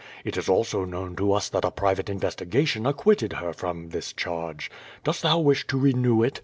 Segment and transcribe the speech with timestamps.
[0.25, 4.71] It is also known to us that a private investigation acquitted her from this charge.
[5.03, 6.39] Dost thou wish to renew it?